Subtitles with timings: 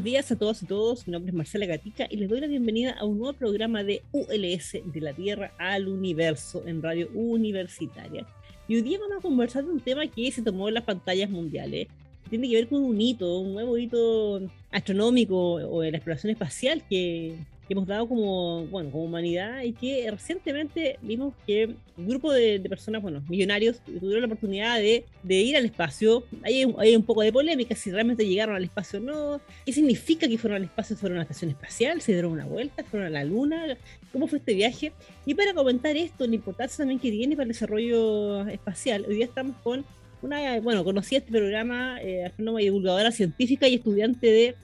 [0.00, 1.06] buenos días a todos y todos.
[1.06, 4.02] Mi nombre es Marcela Gatica y les doy la bienvenida a un nuevo programa de
[4.12, 8.26] ULS de la Tierra al Universo en Radio Universitaria.
[8.66, 11.28] Y hoy día vamos a conversar de un tema que se tomó en las pantallas
[11.28, 11.88] mundiales.
[12.30, 14.40] Tiene que ver con un hito, un nuevo hito
[14.70, 17.36] astronómico o de la exploración espacial que,
[17.70, 22.58] que hemos dado como, bueno, como humanidad y que recientemente vimos que un grupo de,
[22.68, 26.24] personas, bueno, millonarios, tuvieron la oportunidad de, de ir al espacio.
[26.42, 29.40] Hay, hay, un poco de polémica si realmente llegaron al espacio o no.
[29.64, 30.96] ¿Qué significa que fueron al espacio?
[30.96, 32.00] ¿Fueron a una estación espacial?
[32.00, 32.82] ¿Se dieron una vuelta?
[32.82, 33.78] ¿Fueron a la luna?
[34.12, 34.90] ¿Cómo fue este viaje?
[35.24, 39.26] Y para comentar esto, la importancia también que tiene para el desarrollo espacial, hoy día
[39.26, 39.84] estamos con
[40.22, 44.56] una, bueno, conocí este programa, eh, astrónoma y divulgadora científica y estudiante de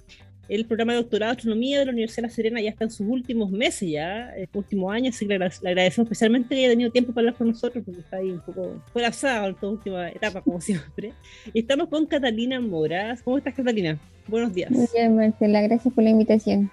[0.49, 2.91] el programa de doctorado de astronomía de la Universidad de La Serena ya está en
[2.91, 6.91] sus últimos meses ya, sus últimos años, así que le, agradecemos especialmente que haya tenido
[6.91, 10.41] tiempo para hablar con nosotros, porque está ahí un poco colapsado en esta última etapa,
[10.41, 11.13] como siempre.
[11.53, 13.23] Y estamos con Catalina Moras.
[13.23, 13.99] ¿Cómo estás, Catalina?
[14.29, 14.71] Buenos días.
[14.71, 16.71] Muy bien, Marcela, gracias por la invitación.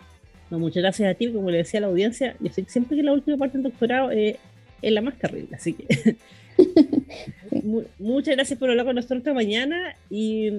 [0.50, 2.98] No, muchas gracias a ti, como le decía a la audiencia, yo sé que siempre
[2.98, 4.38] que la última parte del doctorado eh,
[4.82, 6.16] es la más terrible, así que...
[8.00, 10.52] muchas gracias por hablar con nosotros esta mañana y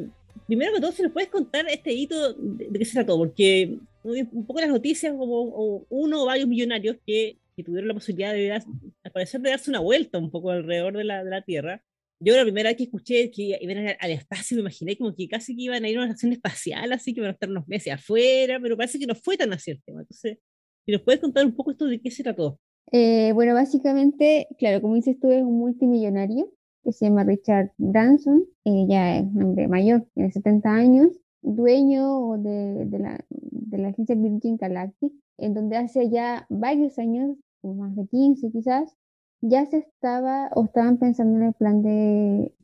[0.47, 4.47] primero que todo, si nos puedes contar este hito de, qué se trató, porque un
[4.47, 9.13] poco las noticias como uno o varios millonarios que, que tuvieron la posibilidad de, al
[9.13, 11.83] parecer, de darse una vuelta un poco alrededor de la, de la Tierra.
[12.21, 15.57] Yo la primera vez que escuché que iban al espacio me imaginé como que casi
[15.57, 17.93] que iban a ir a una estación espacial, así que iban a estar unos meses
[17.93, 20.01] afuera, pero parece que no fue tan así el tema.
[20.01, 20.39] Entonces,
[20.87, 22.59] si nos puedes contar un poco esto de qué se trató.
[22.93, 26.53] Eh, bueno, básicamente, claro, como dices tú, es un multimillonario
[26.85, 31.09] que se llama Richard Branson, ya es un hombre mayor, tiene 70 años,
[31.43, 37.37] dueño de, de, la, de la agencia Virgin Galactic, en donde hace ya varios años,
[37.63, 38.97] más de 15 quizás,
[39.41, 42.55] ya se estaba o estaban pensando en el plan de,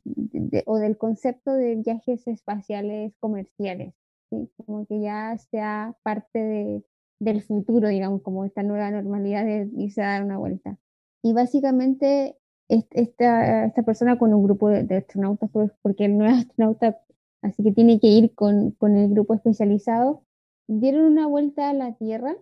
[0.67, 3.95] o del concepto de viajes espaciales comerciales,
[4.31, 4.51] ¿sí?
[4.67, 6.85] como que ya sea parte de,
[7.19, 10.79] del futuro, digamos, como esta nueva normalidad de irse a dar una vuelta.
[11.23, 12.37] Y básicamente
[12.71, 17.01] esta, esta persona con un grupo de, astronautas, pues, porque no es astronauta,
[17.43, 20.25] así que tiene que ir con, con, el grupo especializado,
[20.67, 22.37] dieron una vuelta a la Tierra,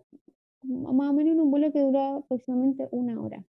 [0.62, 3.44] más o menos en un vuelo que dura aproximadamente una hora.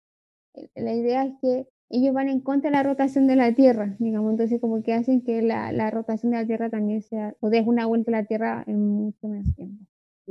[0.76, 4.32] La idea es que ellos van en contra de la rotación de la Tierra, digamos,
[4.32, 7.66] entonces como que hacen que la, la rotación de la Tierra también sea, o des
[7.66, 9.86] una vuelta a la Tierra en mucho menos tiempo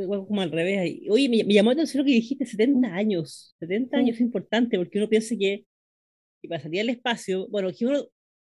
[0.06, 1.00] como al revés.
[1.10, 3.54] Oye, me, llamó la atención lo que dijiste, 70 años.
[3.58, 5.64] 70 años es importante porque uno piensa que
[6.42, 8.08] y para salir al espacio, bueno, que uno,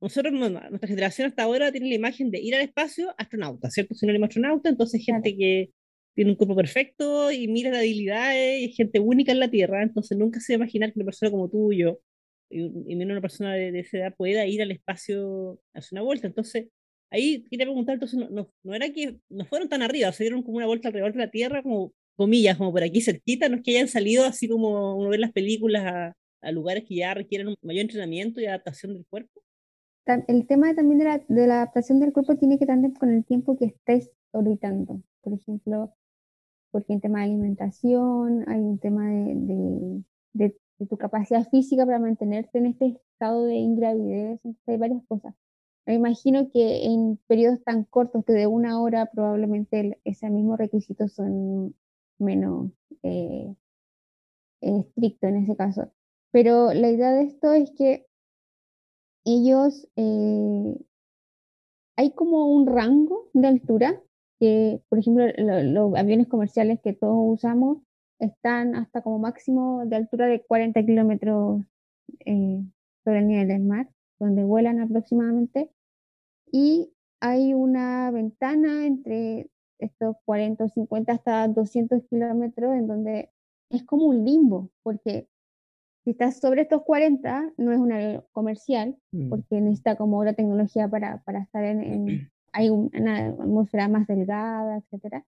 [0.01, 3.95] nosotros, nuestra generación hasta ahora tiene la imagen de ir al espacio astronauta, ¿cierto?
[3.95, 5.71] Sinónimo astronauta, entonces gente que
[6.15, 9.83] tiene un cuerpo perfecto y mira las habilidades y es gente única en la Tierra,
[9.83, 12.01] entonces nunca se va a imaginar que una persona como tú y yo,
[12.51, 16.27] y, menos una persona de, esa edad, pueda ir al espacio a hacer una vuelta.
[16.27, 16.69] Entonces,
[17.11, 20.57] ahí quería preguntar, entonces, no, no, era que no fueron tan arriba, se dieron como
[20.57, 23.73] una vuelta alrededor de la Tierra, como comillas, como por aquí cerquita, no es que
[23.73, 27.49] hayan salido así como uno ve en las películas a, a lugares que ya requieren
[27.49, 29.41] un mayor entrenamiento y adaptación del cuerpo?
[30.27, 33.25] El tema también de la, de la adaptación del cuerpo tiene que ver con el
[33.25, 35.03] tiempo que estés orbitando.
[35.21, 35.95] Por ejemplo,
[36.71, 41.99] porque en tema de alimentación, hay un tema de, de, de, tu capacidad física para
[41.99, 45.35] mantenerte en este estado de ingravidez, entonces hay varias cosas.
[45.87, 51.09] Me imagino que en periodos tan cortos que de una hora probablemente ese mismo requisito
[51.09, 51.75] son
[52.19, 52.71] menos
[53.03, 53.55] eh,
[54.61, 55.93] estrictos en ese caso.
[56.33, 58.07] Pero la idea de esto es que
[59.25, 60.77] ellos, eh,
[61.97, 64.01] hay como un rango de altura
[64.39, 67.79] que, por ejemplo, los aviones comerciales que todos usamos
[68.21, 71.63] están hasta como máximo de altura de 40 kilómetros
[72.25, 72.63] eh,
[73.05, 75.71] sobre el nivel del mar, donde vuelan aproximadamente.
[76.53, 83.31] Y hay una ventana entre estos 40 o 50 hasta 200 kilómetros en donde
[83.71, 85.29] es como un limbo, porque
[86.09, 89.29] si estás sobre estos 40, no es un avión comercial, mm.
[89.29, 94.79] porque necesita como otra tecnología para, para estar en, en hay una atmósfera más delgada,
[94.91, 95.23] etc.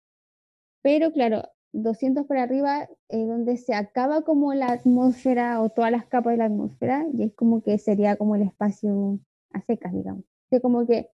[0.81, 1.43] Pero claro,
[1.73, 6.37] 200 por arriba es donde se acaba como la atmósfera o todas las capas de
[6.37, 9.19] la atmósfera y es como que sería como el espacio
[9.53, 10.23] a secas, digamos.
[10.49, 11.11] O como que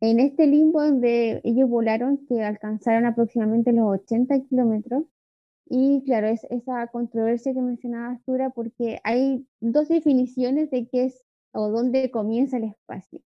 [0.00, 5.02] en este limbo donde ellos volaron, que alcanzaron aproximadamente los 80 kilómetros,
[5.70, 11.24] y claro, es esa controversia que mencionaba Astura, porque hay dos definiciones de qué es
[11.52, 13.20] o dónde comienza el espacio.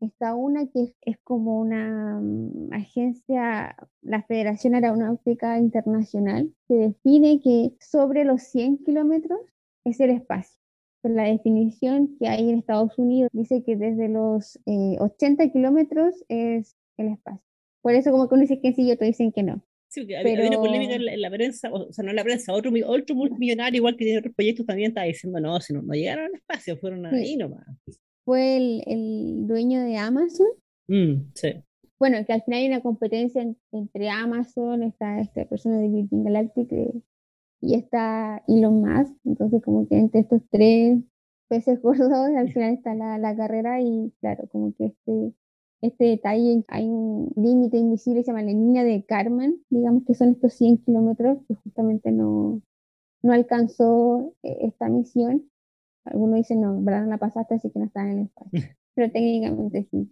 [0.00, 7.74] Está una que es, como una mm, agencia, la Federación Aeronáutica Internacional, que define que
[7.80, 9.40] sobre los 100 kilómetros
[9.84, 10.58] es el espacio.
[11.00, 16.24] Pero la definición que hay en Estados Unidos dice que desde los 80 eh, kilómetros
[16.28, 17.44] es el espacio.
[17.82, 19.62] Por eso como que uno dice que sí y otros dicen que no.
[19.94, 22.72] Sí, porque había una polémica en la, prensa, o sea, no en la prensa, otro,
[22.84, 26.24] otro multimillonario, igual que tiene otros proyectos, también estaba diciendo, no, si no, no llegaron
[26.24, 27.64] al espacio, fueron ahí nomás.
[28.24, 30.48] Fue el, el dueño de Amazon.
[30.88, 31.62] Mm, sí.
[32.00, 36.72] Bueno, que al final hay una competencia entre Amazon, está esta persona de Virgin Galactic
[36.72, 36.92] eh,
[37.60, 40.98] y está Elon Musk, entonces como que entre estos tres
[41.46, 45.34] peces gordos al final está la, la carrera y claro, como que este
[45.86, 50.30] este detalle, hay un límite invisible, se llama la línea de Carmen, digamos que son
[50.30, 52.62] estos 100 kilómetros que justamente no,
[53.22, 55.50] no alcanzó eh, esta misión.
[56.04, 58.50] Algunos dicen, no, verdad no la pasaste, así que no está en el espacio.
[58.94, 60.10] Pero técnicamente sí.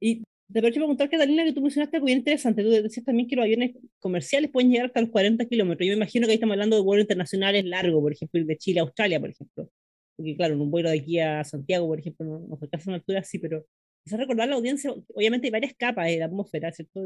[0.00, 0.22] Y
[0.52, 2.62] te quiero preguntar, Catalina, que tú mencionaste algo bien interesante.
[2.62, 5.86] Tú decías también que los aviones comerciales pueden llegar hasta los 40 kilómetros.
[5.86, 8.80] Yo me imagino que ahí estamos hablando de vuelos internacionales largos, por ejemplo, de Chile
[8.80, 9.70] a Australia, por ejemplo.
[10.16, 12.96] Porque, claro, en un vuelo de aquí a Santiago, por ejemplo, no, no alcanza una
[12.96, 13.64] altura así, pero
[14.04, 17.04] quizás recordar a la audiencia, obviamente hay varias capas de la atmósfera, ¿cierto?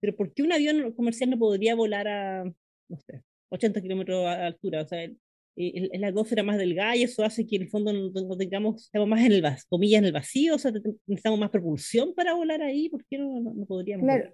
[0.00, 4.28] pero ¿por qué un avión comercial no podría volar a, no sé, 80 kilómetros de
[4.28, 4.82] altura?
[4.82, 5.02] O sea,
[5.56, 9.08] es la atmósfera más delgada y eso hace que en el fondo no, tengamos, estamos
[9.08, 10.72] más en el vacío, comillas, en el vacío, o sea,
[11.06, 14.04] necesitamos más propulsión para volar ahí, ¿por qué no, no, podríamos?
[14.04, 14.32] Claro,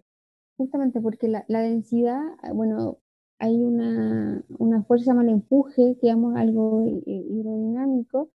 [0.56, 2.20] justamente porque la, la, densidad,
[2.54, 2.98] bueno,
[3.38, 8.32] hay una, una fuerza llama el empuje, que llama algo hidrodinámico,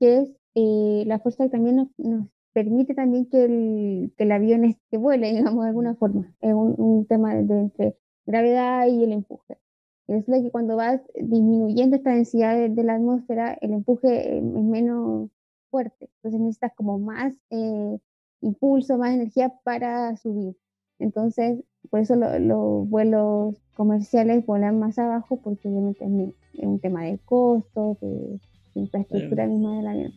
[0.00, 4.32] que es eh, la fuerza que también nos, nos permite también que el, que el
[4.32, 6.32] avión este vuele, digamos, de alguna forma.
[6.40, 9.58] Es un, tema de, entre gravedad y el empuje.
[10.06, 15.30] Es que cuando vas disminuyendo esta densidad de, la atmósfera, el empuje es menos
[15.70, 16.10] fuerte.
[16.16, 17.98] Entonces necesitas como más eh,
[18.40, 20.56] impulso, más energía para subir.
[20.98, 27.18] Entonces, por eso los vuelos comerciales vuelan más abajo, porque obviamente es, un tema de
[27.24, 28.38] costos, de,
[28.74, 30.12] infraestructura misma del avión.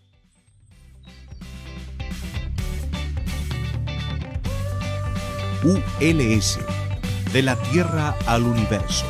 [5.68, 6.60] ULS,
[7.34, 9.06] de la Tierra al Universo.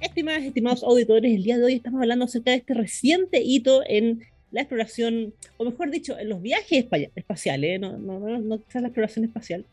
[0.00, 4.24] Estimadas, estimados auditores, el día de hoy estamos hablando acerca de este reciente hito en
[4.50, 8.88] la exploración, o mejor dicho, en los viajes espaciales, no, no, no, no quizás la
[8.88, 9.64] exploración espacial,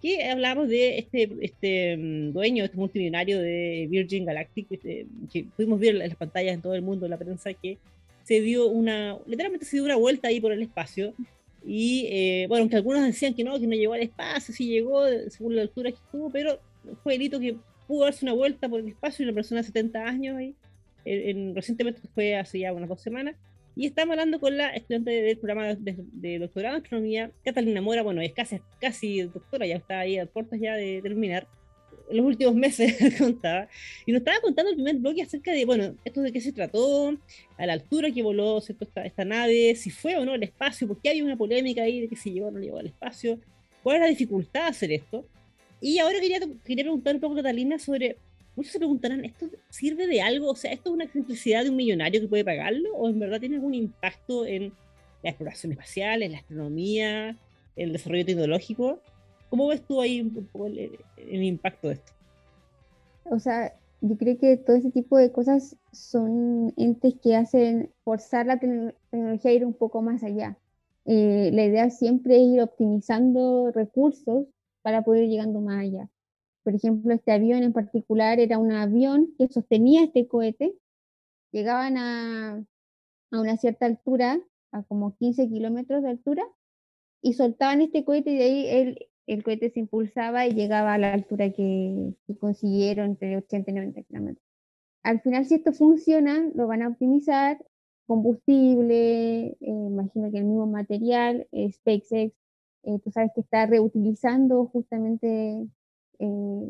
[0.00, 5.80] que hablamos de este, este mm, dueño, este multimillonario de Virgin Galactic, este, que pudimos
[5.80, 7.78] ver en las pantallas en todo el mundo, en la prensa, que
[8.22, 11.14] se dio una, literalmente se dio una vuelta ahí por el espacio,
[11.64, 15.02] y eh, bueno, aunque algunos decían que no, que no llegó al espacio, sí llegó
[15.28, 16.60] según la altura que estuvo, pero
[17.02, 17.56] fue el hito que
[17.86, 20.54] pudo darse una vuelta por el espacio y una persona de 70 años ahí,
[21.04, 23.36] en, recientemente fue hace ya unas dos semanas.
[23.74, 28.02] Y estamos hablando con la estudiante del programa de, doctorado en astronomía, Catalina Mora.
[28.02, 31.57] Bueno, es casi, casi doctora, ya está ahí a puertas ya de terminar en
[32.10, 33.68] los últimos meses contaba,
[34.06, 37.16] y nos estaba contando el primer bloque acerca de, bueno, esto de qué se trató,
[37.56, 41.10] a la altura que voló Esta, esta, nave, si fue o no al espacio, porque
[41.10, 43.38] había una polémica ahí de que si llegó o no llegó al espacio,
[43.82, 45.26] cuál es la dificultad de hacer esto.
[45.80, 48.16] Y ahora quería, quería preguntar un poco a Catalina sobre,
[48.56, 50.50] muchos se preguntarán, ¿esto sirve de algo?
[50.50, 52.94] O sea, ¿esto es una simplicidad de un millonario que puede pagarlo?
[52.94, 54.72] ¿O en verdad tiene algún impacto en
[55.22, 57.36] la exploración espacial, en la astronomía, en
[57.76, 59.00] el desarrollo tecnológico?
[59.50, 62.12] ¿Cómo ves tú ahí un poco el, impacto de esto?
[63.24, 68.46] O sea, yo creo que todo ese tipo de cosas son entes que hacen forzar
[68.46, 70.58] la tecnología a ir un poco más allá.
[71.04, 74.46] Eh, la idea siempre es ir optimizando recursos
[74.82, 76.08] para poder ir llegando más allá.
[76.62, 80.74] Por ejemplo, este avión en particular era un avión que sostenía este cohete.
[81.50, 82.62] Llegaban a,
[83.30, 84.38] a una cierta altura,
[84.70, 86.44] a como 15 kilómetros de altura,
[87.22, 90.98] y soltaban este cohete y de ahí él el cohete se impulsaba y llegaba a
[90.98, 94.44] la altura que, consiguieron, entre 80 y 90 kilómetros.
[95.02, 97.58] Al final, si esto funciona, lo van a optimizar,
[98.06, 102.34] combustible, eh, imagino que el mismo material, eh, SpaceX,
[102.84, 105.68] eh, tú sabes que está reutilizando justamente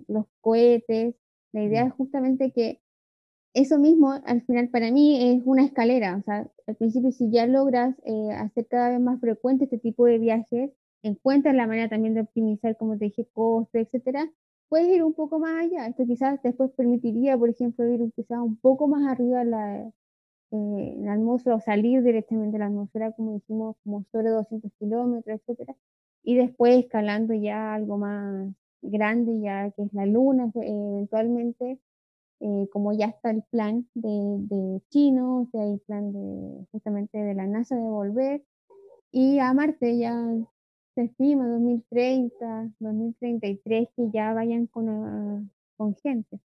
[0.08, 1.14] los cohetes.
[1.52, 2.80] La idea es justamente que
[3.54, 6.16] eso mismo, al final, para mí es una escalera.
[6.16, 7.96] O sea, al principio, si ya logras
[8.36, 12.76] hacer cada vez más frecuente este tipo de viajes, encuentras la manera también de optimizar,
[12.76, 14.30] como te dije, costes, etcétera,
[14.68, 15.86] puedes ir un poco más allá.
[15.86, 19.92] Esto quizás después permitiría, por ejemplo, ir quizás un poco más arriba en la,
[20.50, 25.40] eh, la atmósfera o salir directamente de la atmósfera, como dijimos, como sobre 200 kilómetros,
[25.40, 25.76] etcétera,
[26.22, 28.52] y después escalando ya algo más
[28.82, 31.78] grande, ya que es la Luna, eh, eventualmente,
[32.40, 37.18] eh, como ya está el plan de, de chino, o sea, el plan de justamente
[37.18, 38.44] de la NASA de volver,
[39.12, 40.14] y a Marte ya
[40.98, 45.44] se estima 2030, 2033 que ya vayan con, ah,
[45.76, 46.40] con gente.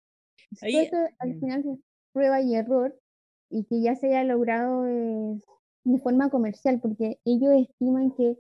[0.60, 1.78] Esto al final es
[2.12, 2.94] prueba y error
[3.48, 8.36] y que ya se haya logrado de forma comercial, porque ellos estiman que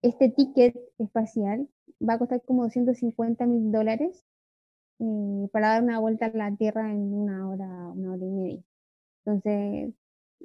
[0.00, 1.68] este ticket espacial
[2.00, 4.24] va a costar como 250 mil dólares
[5.00, 8.62] eh, para dar una vuelta a la Tierra en una hora, una hora y media.
[9.26, 9.92] Entonces,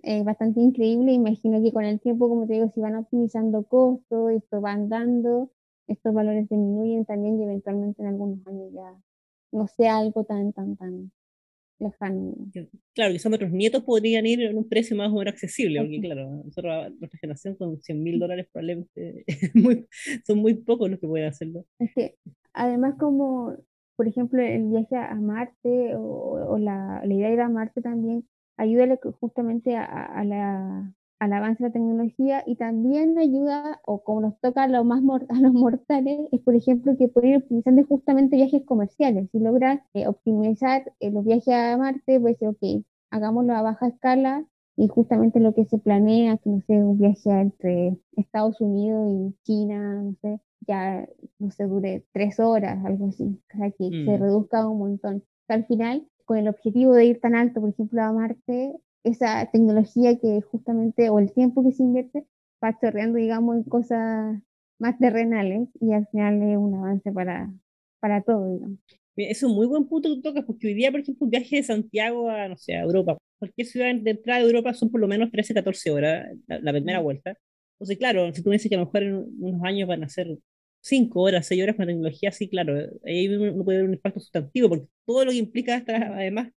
[0.03, 1.11] es bastante increíble.
[1.11, 5.51] Imagino que con el tiempo, como te digo, si van optimizando costos, esto va andando,
[5.87, 8.95] estos valores disminuyen también y eventualmente en algunos años ya
[9.51, 11.11] no sea algo tan, tan, tan
[11.79, 12.35] lejano.
[12.93, 16.41] Claro, quizás nuestros nietos podrían ir en un precio más o menos accesible, porque claro,
[16.45, 19.87] nosotros, nuestra generación con 100 mil dólares probablemente muy,
[20.25, 21.65] son muy pocos los que pueden hacerlo.
[21.79, 22.15] Es que
[22.53, 23.55] además como,
[23.95, 28.25] por ejemplo, el viaje a Marte o, la, la, idea de ir a Marte también
[28.59, 34.21] ayuda justamente a, a la al avance de la tecnología y también ayuda, o como
[34.21, 37.85] nos toca a los, más a los mortales, es por ejemplo que pueden ir optimizando
[37.85, 39.29] justamente viajes comerciales.
[39.31, 44.45] Si logran eh, optimizar eh, los viajes a Marte, pues ok, hagámoslo a baja escala
[44.77, 49.35] y justamente lo que se planea, que no sé, un viaje entre Estados Unidos y
[49.43, 51.05] China, no sé, ya
[51.37, 54.21] no se dure tres horas, algo así, para que se mm.
[54.21, 55.23] reduzca un montón.
[55.49, 60.19] al final, con el objetivo de ir tan alto, por ejemplo, a Marte, esa tecnología
[60.19, 62.23] que justamente, o el tiempo que se invierte,
[62.63, 64.39] va chorreando, digamos, en cosas
[64.77, 67.51] más terrenales y al final es un avance para,
[67.99, 68.77] para todo, digamos.
[69.15, 71.55] Es un muy buen punto que tú tocas, porque hoy día, por ejemplo, un viaje
[71.55, 75.01] de Santiago a, no sé, a Europa, cualquier ciudad de entrada de Europa son por
[75.01, 77.33] lo menos 13, 14 horas la, primera vuelta.
[77.73, 80.09] Entonces, claro, si tú me dices que a lo mejor en unos años van a
[80.09, 80.27] ser
[80.81, 84.19] 5 horas, 6 horas con la tecnología, sí, claro, ahí uno puede ver un impacto
[84.19, 86.51] sustantivo, porque todo lo que implica hasta, además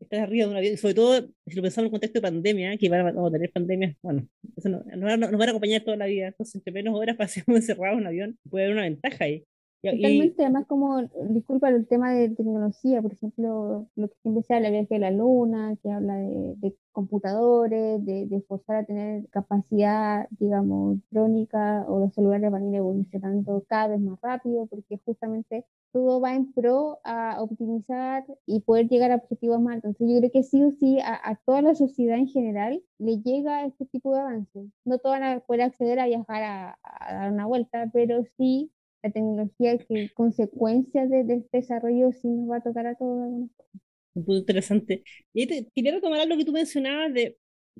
[0.00, 2.76] estás arriba de un avión, sobre todo si lo pensamos en un contexto de pandemia,
[2.78, 6.28] que vamos a tener pandemias, bueno, eso no, nos van a acompañar toda la vida,
[6.28, 9.44] entonces entre menos horas pasemos encerrados en un avión, puede haber una ventaja ahí.
[9.80, 14.70] Totalmente, además como, disculpa el tema de tecnología, por ejemplo, lo que siempre se habla,
[14.70, 20.26] viaje de la luna, que habla de, de computadores, de, de, forzar a tener capacidad,
[20.30, 25.64] digamos, electrónica, o los celulares van a ir evolucionando cada vez más rápido, porque justamente
[25.92, 29.90] todo va en pro a optimizar y poder llegar a objetivos más altos.
[29.90, 33.20] Entonces yo creo que sí o sí a, a toda la sociedad en general le
[33.22, 34.66] llega este tipo de avances.
[34.84, 38.72] No todos van a poder acceder a viajar a, a dar una vuelta, pero sí
[39.02, 43.18] la tecnología que consecuencia de, de, este desarrollo sí nos va a tocar a todos
[43.18, 43.80] de alguna forma.
[44.14, 45.04] Un interesante.
[45.32, 47.36] Y te, quería retomar algo que tú mencionabas de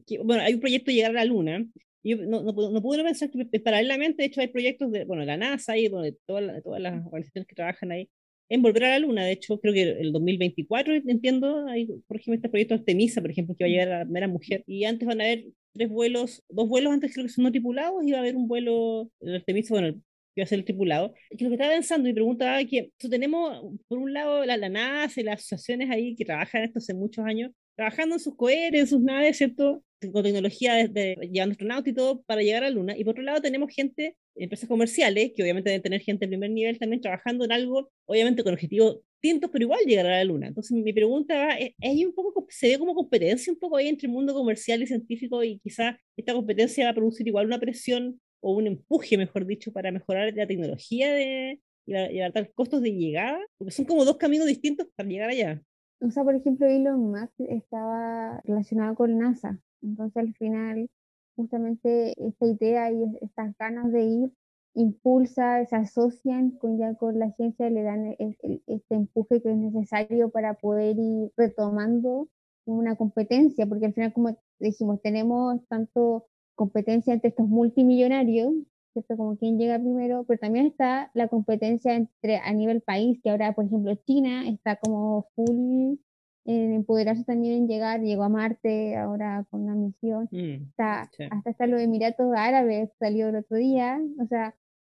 [0.06, 1.66] que, bueno, hay un proyecto de llegar a la Luna.
[2.04, 5.36] Yo no, no, no pude pensar que paralelamente, de hecho, hay proyectos de, bueno, la
[5.36, 8.08] NASA y bueno, de todas, todas las organizaciones que trabajan ahí
[8.48, 9.24] en volver a la Luna.
[9.24, 13.54] De hecho, creo que el 2024, entiendo, hay, por ejemplo, este proyecto Artemisa, por ejemplo,
[13.56, 14.64] que va a llegar a la primera mujer.
[14.66, 18.04] Y antes van a haber tres vuelos, dos vuelos antes creo que son no tripulados
[18.04, 20.00] y va a haber un vuelo, el Artemisa, bueno,
[20.38, 23.60] que va a ser el tripulado, que lo que estaba pensando y preguntaba que tenemos,
[23.88, 27.24] por un lado, la, la NASA y las asociaciones ahí que trabajan esto hace muchos
[27.24, 29.82] años, trabajando en sus cohetes, en sus naves, ¿cierto?
[30.12, 32.96] Con tecnología de, de llevando astronautas y todo para llegar a la Luna.
[32.96, 36.50] Y por otro lado tenemos gente, empresas comerciales, que obviamente deben tener gente de primer
[36.50, 40.46] nivel también trabajando en algo, obviamente con objetivos distintos, pero igual llegar a la Luna.
[40.46, 44.06] Entonces mi pregunta es, ¿hay un poco, se ve como competencia un poco ahí entre
[44.06, 48.20] el mundo comercial y científico y quizás esta competencia va a producir igual una presión
[48.40, 53.38] o un empuje, mejor dicho, para mejorar la tecnología de, y, abaratar costos de llegada,
[53.56, 55.62] porque son como dos caminos distintos para llegar allá.
[56.00, 60.88] O sea, por ejemplo, Elon Musk estaba relacionado con NASA, entonces al final
[61.36, 64.32] justamente esta idea y estas ganas de ir
[64.74, 70.30] impulsa, se asocian con ya con la agencia, le dan este empuje que es necesario
[70.30, 72.28] para poder ir retomando
[72.64, 76.26] una competencia, porque al final, como dijimos, tenemos tanto
[76.58, 78.52] competencia entre estos multimillonarios,
[78.92, 79.16] ¿cierto?
[79.16, 83.54] Como quién llega primero, pero también está la competencia entre a nivel país, que ahora,
[83.54, 85.96] por ejemplo, China está como full
[86.44, 91.50] en empoderarse también en llegar, llegó a Marte ahora con una misión, mm, está, hasta
[91.50, 94.54] está lo de Emiratos Árabes, salió el otro día, o sea,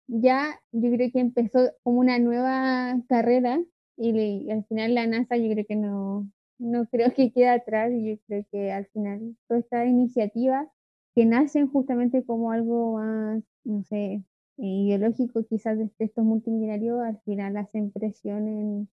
[0.08, 3.62] ya yo creo que empezó como una nueva carrera
[3.98, 8.16] y, al final la NASA yo creo que no, no creo que quede atrás, yo
[8.28, 10.72] creo que al final toda esta iniciativa
[11.16, 14.24] que nacen justamente como algo más, no sé,
[14.58, 18.90] ideológico quizás de estos multimillonarios, al final hacen presión en,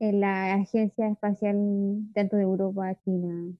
[0.00, 1.56] en la agencia espacial
[2.14, 3.52] tanto de Europa, China,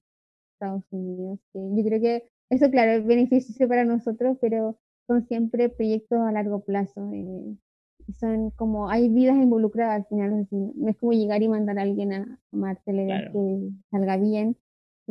[0.53, 1.39] Estados Unidos.
[1.53, 4.77] yo creo que eso, claro, es beneficio para nosotros, pero
[5.07, 7.09] son siempre proyectos a largo plazo.
[7.13, 7.55] Eh,
[8.19, 12.13] son como, hay vidas involucradas al final, no es como llegar y mandar a alguien
[12.13, 14.57] a Marte, le que salga bien,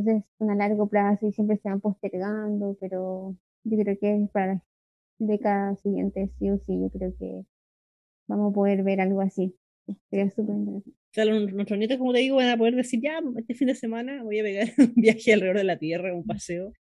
[0.00, 4.54] entonces son a largo plazo y siempre se van postergando, pero yo creo que para
[4.54, 4.62] las
[5.18, 7.44] décadas siguientes sí o sí, yo creo que
[8.28, 9.54] vamos a poder ver algo así.
[10.08, 10.90] Sería súper interesante.
[10.90, 13.74] O sea, nuestros nietos, como te digo, van a poder decir, ya, este fin de
[13.74, 16.72] semana voy a pegar un viaje alrededor de la Tierra, un paseo.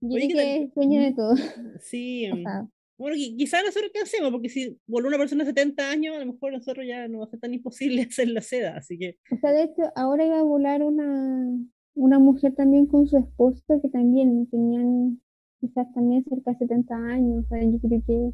[0.00, 1.34] Yo creo que sueño de todo.
[1.80, 2.30] Sí,
[2.96, 6.32] Bueno, quizás nosotros qué hacemos, porque si por una persona de 70 años, a lo
[6.32, 9.18] mejor nosotros ya no va a ser tan imposible hacer la seda, así que...
[9.32, 11.58] O sea, de hecho, ahora iba a volar una,
[11.94, 15.20] una mujer también con su esposo, que también tenían
[15.60, 18.32] quizás también cerca de 70 años, o sea, yo creo que...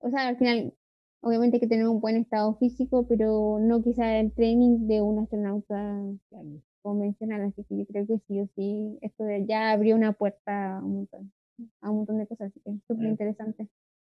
[0.00, 0.74] O sea, al final,
[1.20, 5.18] obviamente hay que tener un buen estado físico, pero no quizás el training de un
[5.18, 6.02] astronauta
[6.82, 10.84] convencional, así que yo creo que sí o sí, esto ya abrió una puerta a
[10.84, 11.32] un montón
[11.80, 13.68] a un montón de cosas, así que es súper interesante.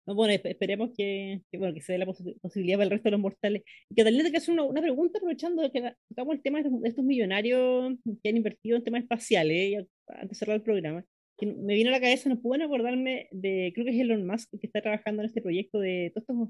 [0.07, 3.11] No, bueno, esperemos que, que, bueno, que se dé la posibilidad para el resto de
[3.11, 3.63] los mortales.
[3.93, 7.93] Tal vez que hacer una, una, pregunta aprovechando que tocamos el tema de estos, millonarios
[8.23, 11.03] que han invertido en temas espaciales, antes de cerrar el programa,
[11.37, 14.49] que me vino a la cabeza, no pueden acordarme de, creo que es Elon Musk
[14.51, 16.49] que está trabajando en este proyecto de todos estos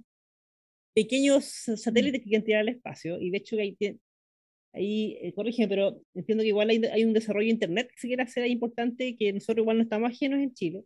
[0.94, 3.76] pequeños satélites que quieren tirar al espacio, y de hecho ahí,
[4.74, 8.08] ahí eh, corrígeme, pero entiendo que igual hay, hay, un desarrollo de Internet que se
[8.08, 10.84] quiere hacer importante, que nosotros igual no estamos ajenos en Chile,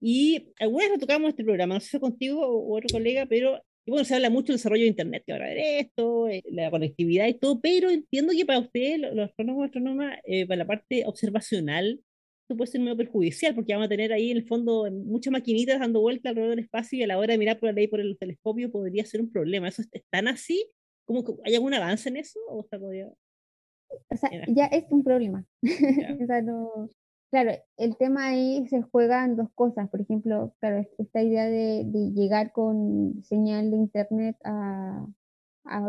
[0.00, 4.04] y alguna vez tocamos este programa, no sé si contigo o, otro colega, pero bueno,
[4.04, 7.34] se habla mucho del desarrollo de Internet, que ahora de esto, eh, la conectividad y
[7.34, 12.00] todo, pero entiendo que para ustedes, los, astrónomos y astrónomas, eh, para la parte observacional,
[12.42, 15.80] esto puede ser medio perjudicial, porque vamos a tener ahí en el fondo muchas maquinitas
[15.80, 18.16] dando vueltas alrededor del espacio y a la hora de mirar por ahí por el
[18.18, 19.68] telescopio podría ser un problema.
[19.68, 20.64] ¿Eso es tan así?
[21.04, 22.38] ¿Cómo, ¿Hay algún avance en eso?
[22.48, 25.44] ¿O está O sea, ya es un problema.
[26.22, 26.88] o sea, no,
[27.36, 29.90] Claro, el tema ahí se juega en dos cosas.
[29.90, 35.06] Por ejemplo, claro, esta idea de, llegar con señal de internet a,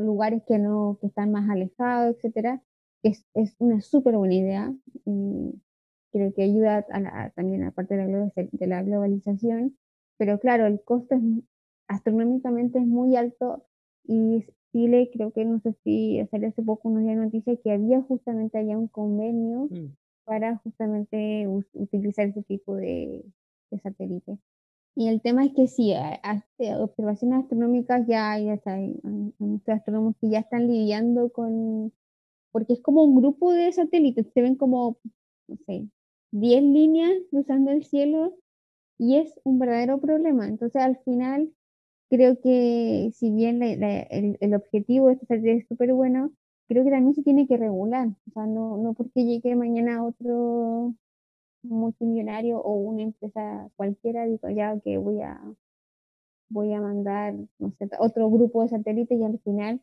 [0.02, 2.62] lugares que no, que están más alejados, etcétera,
[3.02, 3.24] es,
[3.60, 4.76] una súper buena idea.
[5.06, 5.54] Y
[6.12, 9.78] creo que ayuda a también aparte de la, de la globalización.
[10.18, 11.22] Pero claro, el costo es,
[11.88, 13.66] astronómicamente es muy alto
[14.04, 18.02] y Chile, creo que no sé si salió hace poco unos días noticias que había
[18.02, 19.96] justamente allá un convenio mm
[20.28, 23.24] para justamente utilizar ese tipo de,
[23.72, 24.38] de satélite.
[24.94, 25.94] Y el tema es que sí,
[26.80, 29.00] observaciones astronómicas ya hay, hay,
[29.40, 31.94] muchos astrónomos que ya están lidiando con,
[32.52, 34.98] porque es como un grupo de satélites, se ven como,
[35.48, 35.88] no sé,
[36.32, 38.36] 10 líneas cruzando el cielo
[38.98, 40.48] y es un verdadero problema.
[40.48, 41.54] Entonces al final
[42.10, 46.34] creo que si bien el, el, objetivo de este satélite es súper bueno,
[46.68, 50.94] creo que también se tiene que regular, o sea, no, no porque llegue mañana otro
[51.64, 55.42] multimillonario o una empresa cualquiera, digo ya que voy a
[56.50, 59.82] voy a mandar, no sé, otro grupo de satélites y al final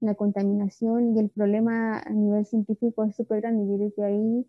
[0.00, 3.66] la contaminación y el problema a nivel científico es súper grande.
[3.70, 4.46] Yo creo que ahí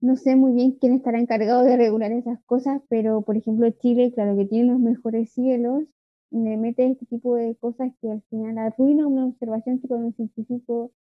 [0.00, 4.12] no sé muy bien quién estará encargado de regular esas cosas, pero por ejemplo Chile,
[4.14, 5.84] claro que tiene los mejores cielos
[6.34, 10.14] me mete este tipo de cosas que al final arruina una observación que con un
[10.14, 10.92] científico,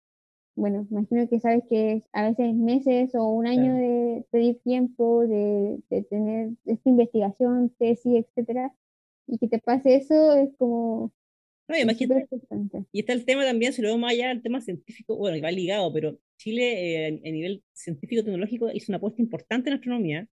[0.55, 5.79] bueno, imagino que sabes que a veces meses o un año de pedir tiempo, de,
[5.89, 8.73] de, tener esta investigación, tesis, etcétera,
[9.27, 11.11] y que te pase eso es como...
[11.67, 12.27] No, imagínate.
[12.91, 15.49] Y está el tema también, si lo vemos más allá, el tema científico, bueno, va
[15.49, 20.27] ligado, pero Chile eh, a nivel científico-tecnológico hizo una apuesta importante en astronomía,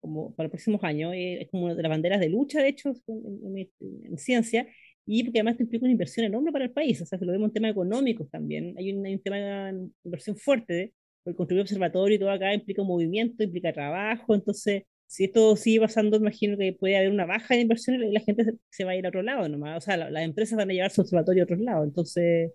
[0.00, 2.92] como para los próximos años, eh, es como de las banderas de lucha, de hecho,
[3.06, 4.66] en, ciencia,
[5.06, 7.32] y porque además te implica una inversión enorme para el país, o sea, si lo
[7.32, 12.18] vemos en temas económicos también, hay un, tema de inversión fuerte, porque construir observatorio y
[12.18, 17.10] todo acá implica movimiento, implica trabajo, entonces, si esto sigue pasando, imagino que puede haber
[17.10, 19.78] una baja de inversión y la gente se, va a ir a otro lado nomás,
[19.78, 22.52] o sea, las empresas van a llevar su observatorio a otros lados, entonces,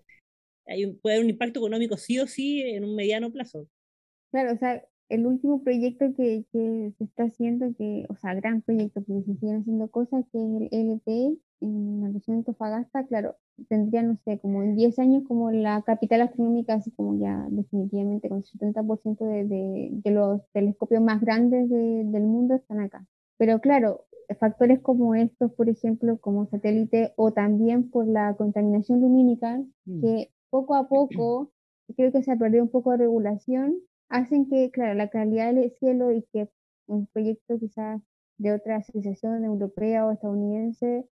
[0.66, 3.68] hay puede haber un impacto económico sí o sí en un mediano plazo.
[4.30, 8.62] Claro, o sea, el último proyecto que, que, se está haciendo, que, o sea, gran
[8.62, 13.06] proyecto, porque se siguen haciendo cosas, que es el LTE en la región de Antofagasta,
[13.06, 13.36] claro,
[13.68, 18.28] tendría, no sé, como en 10 años como la capital astronómica, así como ya definitivamente
[18.28, 23.06] con el 70% de, de, de, los telescopios más grandes del mundo están acá.
[23.36, 24.04] Pero claro,
[24.38, 30.00] factores como estos, por ejemplo, como satélite o también por la contaminación lumínica, mm.
[30.00, 31.50] que poco a poco
[31.96, 33.76] creo que se ha perdido un poco de regulación
[34.08, 36.48] hacen que, claro, la calidad del cielo y que
[36.86, 38.00] un proyecto quizás
[38.38, 41.06] de otra asociación europea o estadounidense,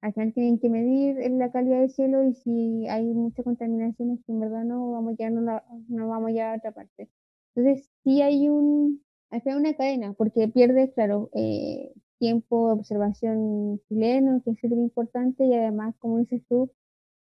[0.00, 4.24] al final tienen que medir la calidad del cielo y si hay mucha contaminación es
[4.24, 7.08] que en verdad no vamos a llegar, no, vamos a a otra parte.
[7.54, 14.40] Entonces, sí hay un, hay una cadena, porque pierde, claro, eh, tiempo de observación chileno,
[14.44, 16.70] que es súper importante, y además, como dices tú,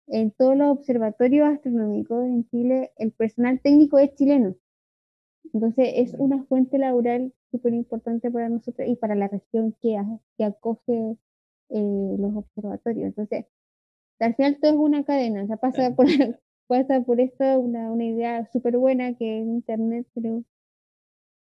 [0.08, 4.56] en todos los observatorios astronómicos en Chile, el personal técnico es chileno.
[5.52, 9.96] Entonces es una fuente laboral súper importante para nosotros y para la región que,
[10.36, 11.16] que acoge
[11.70, 13.06] eh, los observatorios.
[13.06, 13.46] Entonces,
[14.18, 16.06] al final todo es una cadena, o sea, pasa por,
[16.66, 20.44] pasa por esto una, una idea súper buena que es Internet, pero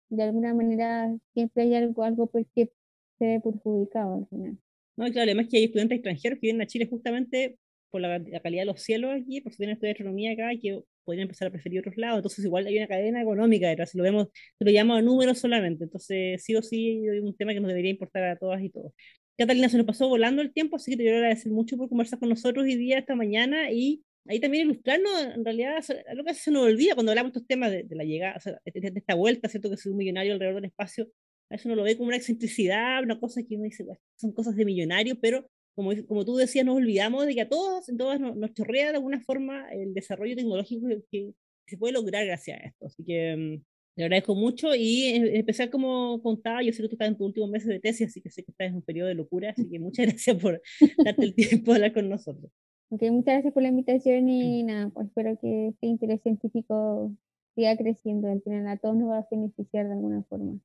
[0.10, 2.72] de alguna manera siempre hay algo, algo porque
[3.20, 4.58] se ve perjudicado al final.
[4.96, 7.58] No, claro, además que hay estudiantes extranjeros que vienen a Chile justamente
[7.92, 11.24] por la, calidad de los cielos aquí, por si tienen estudiar astronomía acá, que podrían
[11.24, 12.18] empezar a preferir otros lados.
[12.20, 14.28] Entonces, igual hay una cadena económica detrás, si lo vemos,
[14.60, 15.86] lo llamamos a números solamente.
[15.86, 18.94] Entonces, sí o sí, es un tema que nos debería importar a todas y todos.
[19.38, 22.20] Catalina, se nos pasó volando el tiempo, así que te quiero agradecer mucho por conversar
[22.20, 26.52] con nosotros hoy día, esta mañana, y ahí también ilustrarnos, en realidad, lo que se
[26.52, 29.70] nos olvida cuando hablamos de estos temas de, la llegada, de, esta vuelta, ¿cierto?
[29.70, 31.08] Que es un millonario alrededor del espacio,
[31.50, 34.56] a eso uno lo ve como una excentricidad, una cosa que uno dice, son cosas
[34.56, 38.20] de millonario, pero como, como tú decías, nos olvidamos de que a todos, en todas
[38.20, 41.34] nos, nos chorrea de alguna forma el desarrollo tecnológico que,
[41.68, 42.88] se puede lograr gracias a esto.
[42.88, 43.64] Así que mm,
[43.98, 47.26] le agradezco mucho y en especial como contaba, yo sé que tú estás en tu
[47.26, 49.70] último mes de tesis, así que sé que estás en un periodo de locura, así
[49.70, 50.60] que muchas gracias por
[51.06, 52.52] darte el tiempo de hablar con nosotros.
[52.90, 57.16] Ok, muchas gracias por la invitación y nada, pues espero que este interés científico
[57.54, 60.60] siga creciendo, al final a todos nos va a beneficiar de alguna forma.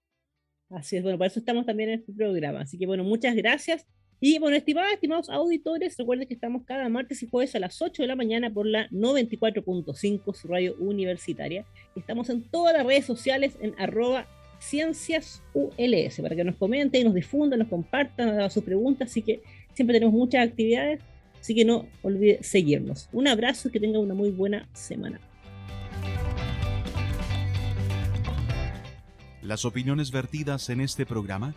[0.70, 2.62] Así es, bueno, por eso estamos también en este programa.
[2.62, 3.86] Así que bueno, muchas gracias.
[4.24, 8.04] Y bueno, estimadas, estimados auditores, recuerden que estamos cada martes y jueves a las 8
[8.04, 11.66] de la mañana por la 94.5, su radio universitaria.
[11.96, 14.28] Estamos en todas las redes sociales en arroba
[14.60, 19.10] cienciasuls para que nos comenten, nos difundan, nos compartan, nos hagan sus preguntas.
[19.10, 19.42] Así que
[19.74, 21.00] siempre tenemos muchas actividades,
[21.40, 23.08] así que no olvide seguirnos.
[23.12, 25.20] Un abrazo y que tengan una muy buena semana.
[29.42, 31.56] Las opiniones vertidas en este programa